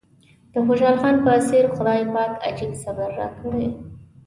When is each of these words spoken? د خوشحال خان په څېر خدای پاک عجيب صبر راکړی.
د 0.53 0.53
خوشحال 0.67 0.95
خان 1.01 1.15
په 1.25 1.31
څېر 1.47 1.65
خدای 1.75 2.01
پاک 2.13 2.31
عجيب 2.47 2.71
صبر 2.83 3.09
راکړی. 3.19 3.67